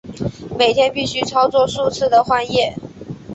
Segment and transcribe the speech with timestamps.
[0.57, 2.73] 每天必须操作数次的换液。